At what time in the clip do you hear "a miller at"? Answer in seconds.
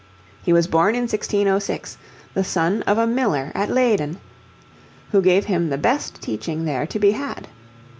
2.97-3.69